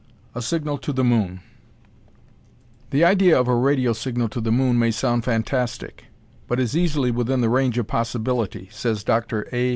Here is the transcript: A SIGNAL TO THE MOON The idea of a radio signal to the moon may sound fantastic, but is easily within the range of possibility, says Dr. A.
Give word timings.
A 0.33 0.41
SIGNAL 0.41 0.79
TO 0.79 0.93
THE 0.93 1.03
MOON 1.03 1.41
The 2.89 3.03
idea 3.05 3.39
of 3.39 3.47
a 3.47 3.53
radio 3.53 3.93
signal 3.93 4.29
to 4.29 4.41
the 4.41 4.51
moon 4.51 4.79
may 4.79 4.89
sound 4.89 5.23
fantastic, 5.23 6.05
but 6.47 6.59
is 6.59 6.75
easily 6.75 7.11
within 7.11 7.41
the 7.41 7.49
range 7.49 7.77
of 7.77 7.85
possibility, 7.85 8.67
says 8.71 9.03
Dr. 9.03 9.47
A. 9.53 9.69